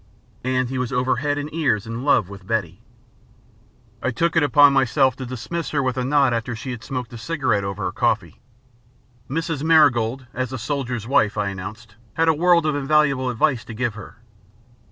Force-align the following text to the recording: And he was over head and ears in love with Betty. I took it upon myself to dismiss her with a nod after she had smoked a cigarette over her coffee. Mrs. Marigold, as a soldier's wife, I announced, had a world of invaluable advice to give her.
And 0.43 0.69
he 0.69 0.79
was 0.79 0.91
over 0.91 1.17
head 1.17 1.37
and 1.37 1.47
ears 1.53 1.85
in 1.85 2.03
love 2.03 2.27
with 2.27 2.47
Betty. 2.47 2.81
I 4.01 4.09
took 4.09 4.35
it 4.35 4.41
upon 4.41 4.73
myself 4.73 5.15
to 5.17 5.27
dismiss 5.27 5.69
her 5.69 5.83
with 5.83 5.95
a 5.95 6.03
nod 6.03 6.33
after 6.33 6.55
she 6.55 6.71
had 6.71 6.83
smoked 6.83 7.13
a 7.13 7.19
cigarette 7.19 7.63
over 7.63 7.83
her 7.83 7.91
coffee. 7.91 8.41
Mrs. 9.29 9.61
Marigold, 9.63 10.25
as 10.33 10.51
a 10.51 10.57
soldier's 10.57 11.05
wife, 11.05 11.37
I 11.37 11.49
announced, 11.49 11.97
had 12.15 12.27
a 12.27 12.33
world 12.33 12.65
of 12.65 12.73
invaluable 12.75 13.29
advice 13.29 13.63
to 13.65 13.75
give 13.75 13.93
her. 13.93 14.15